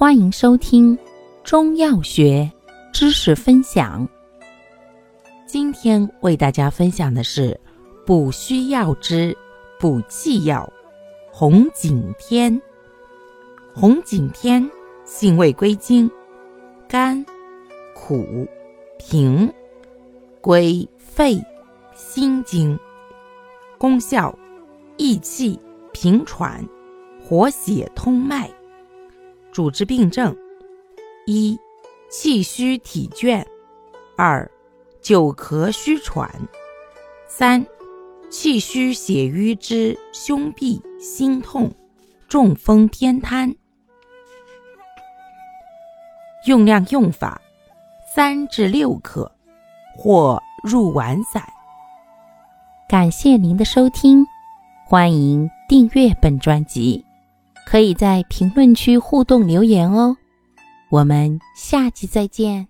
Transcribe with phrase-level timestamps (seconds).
[0.00, 0.98] 欢迎收听
[1.44, 2.50] 中药学
[2.90, 4.08] 知识分享。
[5.44, 7.60] 今天为大家分享的是
[8.06, 9.36] 补虚药之
[9.78, 10.66] 补气药
[11.30, 12.58] 红景天。
[13.74, 14.66] 红景天
[15.04, 16.10] 性味归经：
[16.88, 17.22] 甘、
[17.94, 18.48] 苦、
[18.98, 19.52] 平，
[20.40, 21.38] 归肺、
[21.94, 22.74] 心经。
[23.76, 24.34] 功效：
[24.96, 25.60] 益气、
[25.92, 26.66] 平喘、
[27.22, 28.50] 活血通脉。
[29.52, 30.36] 主治病症：
[31.26, 31.58] 一、
[32.08, 33.44] 气虚体倦；
[34.16, 34.48] 二、
[35.02, 36.28] 久咳虚喘；
[37.26, 37.66] 三、
[38.30, 41.72] 气虚血瘀之胸痹心痛、
[42.28, 43.52] 中风偏瘫。
[46.46, 47.40] 用量用法：
[48.14, 49.30] 三至六克，
[49.96, 51.42] 或入丸散。
[52.88, 54.24] 感谢您的收听，
[54.86, 57.04] 欢迎订阅本专辑，
[57.70, 60.16] 可以在评论区互动留言哦。
[60.88, 62.69] 我们下期再见。